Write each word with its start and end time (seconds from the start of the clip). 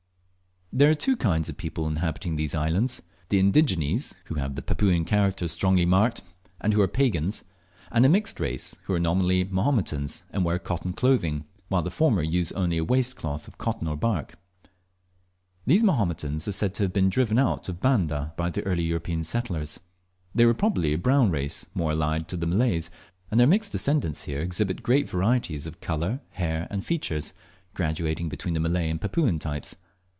There 0.73 0.89
are 0.89 0.93
two 0.95 1.17
kinds 1.17 1.49
of 1.49 1.57
people 1.57 1.85
inhabiting 1.85 2.37
these 2.37 2.55
islands 2.55 3.01
the 3.27 3.39
indigenes, 3.39 4.15
who 4.27 4.35
have 4.35 4.55
the 4.55 4.61
Papuan 4.61 5.03
characters 5.03 5.51
strongly 5.51 5.85
marked, 5.85 6.21
and 6.61 6.71
who 6.73 6.79
are 6.81 6.87
pagans; 6.87 7.43
and 7.91 8.05
a 8.05 8.09
mixed 8.09 8.39
race, 8.39 8.77
who 8.83 8.93
are 8.93 8.99
nominally 8.99 9.43
Mahometans, 9.43 10.23
and 10.31 10.45
wear 10.45 10.57
cotton 10.59 10.93
clothing, 10.93 11.43
while 11.67 11.81
the 11.81 11.91
former 11.91 12.21
use 12.21 12.53
only 12.53 12.77
a 12.77 12.85
waist 12.85 13.17
cloth 13.17 13.49
of 13.49 13.57
cotton 13.57 13.85
or 13.85 13.97
bark. 13.97 14.35
These 15.65 15.83
Mahometans 15.83 16.47
are 16.47 16.53
said 16.53 16.73
to 16.75 16.83
have 16.83 16.93
been 16.93 17.09
driven 17.09 17.37
out 17.37 17.67
of 17.67 17.81
Banda 17.81 18.31
by 18.37 18.49
the 18.49 18.63
early 18.63 18.83
European 18.83 19.25
settlers. 19.25 19.81
They 20.33 20.45
were 20.45 20.53
probably 20.53 20.93
a 20.93 20.97
brown 20.97 21.31
race, 21.31 21.65
more 21.73 21.91
allied 21.91 22.29
to 22.29 22.37
the 22.37 22.47
Malays, 22.47 22.89
and 23.29 23.41
their 23.41 23.45
mixed 23.45 23.73
descendants 23.73 24.23
here 24.23 24.39
exhibit 24.39 24.83
great 24.83 25.09
variations 25.09 25.67
of 25.67 25.81
colour, 25.81 26.21
hair, 26.29 26.67
and 26.69 26.85
features, 26.85 27.33
graduating 27.73 28.29
between 28.29 28.53
the 28.53 28.61
Malay 28.61 28.89
and 28.89 29.01
Papuan 29.01 29.37
types. 29.37 29.75